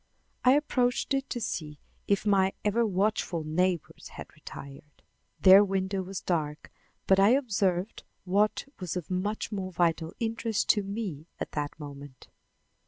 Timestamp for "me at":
10.81-11.51